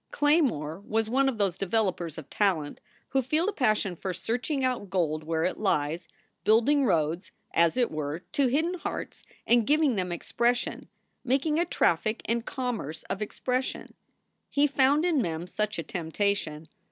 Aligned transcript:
Claymore 0.09 0.79
was 0.79 1.11
one 1.11 1.29
of 1.29 1.37
those 1.37 1.59
developers 1.59 2.17
of 2.17 2.27
talent 2.31 2.79
who 3.09 3.21
feel 3.21 3.47
a 3.47 3.53
passion 3.53 3.95
for 3.95 4.13
searching 4.13 4.63
out 4.65 4.89
gold 4.89 5.23
where 5.23 5.43
it 5.43 5.59
lies, 5.59 6.07
building 6.43 6.85
roads, 6.87 7.31
as 7.53 7.77
it 7.77 7.91
were, 7.91 8.21
to 8.31 8.47
hidden 8.47 8.73
hearts 8.73 9.21
and 9.45 9.67
giving 9.67 9.97
them 9.97 10.11
expression, 10.11 10.89
making 11.23 11.59
a 11.59 11.65
traffic 11.65 12.23
and 12.25 12.47
commerce 12.47 13.03
of 13.11 13.21
expression. 13.21 13.93
He 14.49 14.65
found 14.65 15.05
in 15.05 15.21
Mem 15.21 15.45
such 15.45 15.77
a 15.77 15.83
temptation. 15.83 16.67